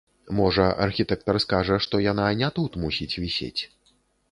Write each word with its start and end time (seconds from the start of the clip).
Можа, 0.37 0.63
архітэктар 0.85 1.39
скажа, 1.45 1.77
што 1.87 1.95
яна 2.05 2.25
не 2.41 2.51
тут 2.57 2.81
мусіць 2.87 3.13
вісець. 3.25 3.57